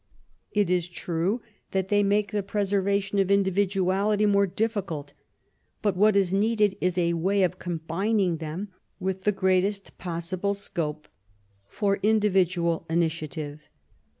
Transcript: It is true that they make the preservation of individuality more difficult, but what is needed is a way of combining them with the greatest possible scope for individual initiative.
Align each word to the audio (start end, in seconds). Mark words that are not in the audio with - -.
It 0.51 0.71
is 0.71 0.87
true 0.87 1.43
that 1.73 1.89
they 1.89 2.01
make 2.01 2.31
the 2.31 2.41
preservation 2.41 3.19
of 3.19 3.29
individuality 3.29 4.25
more 4.25 4.47
difficult, 4.47 5.13
but 5.83 5.95
what 5.95 6.15
is 6.15 6.33
needed 6.33 6.75
is 6.81 6.97
a 6.97 7.13
way 7.13 7.43
of 7.43 7.59
combining 7.59 8.37
them 8.37 8.69
with 8.99 9.25
the 9.25 9.31
greatest 9.31 9.95
possible 9.99 10.55
scope 10.55 11.07
for 11.67 11.99
individual 12.01 12.87
initiative. 12.89 13.69